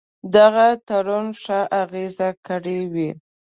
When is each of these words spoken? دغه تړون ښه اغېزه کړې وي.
دغه 0.35 0.67
تړون 0.87 1.27
ښه 1.41 1.59
اغېزه 1.81 2.29
کړې 2.47 2.79
وي. 2.93 3.11